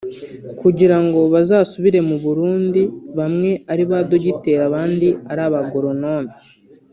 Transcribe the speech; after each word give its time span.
kugira 0.59 0.97
ngo 1.05 1.19
bazasubire 1.33 1.99
mu 2.09 2.17
Burundi 2.23 2.81
bamwe 3.17 3.51
ari 3.71 3.83
abadogiteri 3.87 4.59
abandi 4.67 5.07
ari 5.31 5.41
abagoronome 5.47 6.33